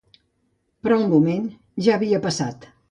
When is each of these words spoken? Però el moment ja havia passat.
Però 0.87 0.97
el 1.03 1.07
moment 1.13 1.47
ja 1.89 1.95
havia 1.99 2.27
passat. 2.29 2.73